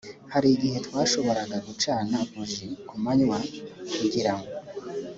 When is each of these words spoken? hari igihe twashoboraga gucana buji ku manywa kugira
hari 0.33 0.47
igihe 0.55 0.77
twashoboraga 0.87 1.57
gucana 1.67 2.17
buji 2.33 2.67
ku 2.87 2.95
manywa 3.03 3.37
kugira 3.97 4.33